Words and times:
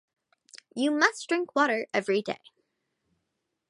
You 0.75 0.89
must 0.89 1.27
drink 1.29 1.55
water 1.55 1.85
everyday. 1.93 2.39